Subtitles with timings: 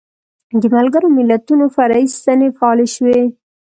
[0.61, 3.21] د ملګرو ملتونو فرعي ستنې فعالې شوې.